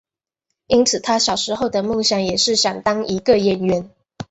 [0.65, 3.87] 因此他小时候的梦想也是想当一个演员。